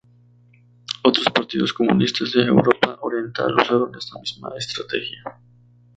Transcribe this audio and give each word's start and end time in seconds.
Otros 1.03 1.25
partidos 1.27 1.73
comunistas 1.73 2.31
de 2.31 2.41
Europa 2.45 2.97
Oriental 3.03 3.53
usaron 3.55 3.93
esta 3.95 4.17
misma 4.19 4.51
estrategia. 4.57 5.21